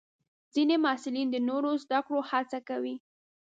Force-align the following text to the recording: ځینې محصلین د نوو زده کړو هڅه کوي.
ځینې 0.53 0.75
محصلین 0.83 1.27
د 1.31 1.35
نوو 1.49 1.71
زده 1.83 1.99
کړو 2.05 2.19
هڅه 2.29 2.59
کوي. 2.69 2.95